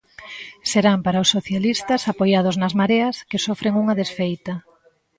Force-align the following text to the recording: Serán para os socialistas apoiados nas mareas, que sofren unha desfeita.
Serán 0.71 0.99
para 1.05 1.23
os 1.23 1.31
socialistas 1.35 2.01
apoiados 2.13 2.55
nas 2.61 2.73
mareas, 2.79 3.15
que 3.29 3.43
sofren 3.45 3.73
unha 3.81 3.97
desfeita. 4.01 4.53